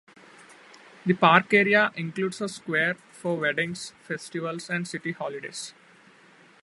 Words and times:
The 1.05 1.13
park 1.13 1.53
area 1.53 1.91
includes 1.95 2.41
a 2.41 2.49
square 2.49 2.95
for 3.11 3.37
weddings, 3.37 3.93
festivals, 4.01 4.67
and 4.67 4.87
city 4.87 5.11
holidays. 5.11 5.75